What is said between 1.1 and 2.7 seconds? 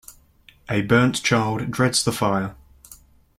child dreads the fire.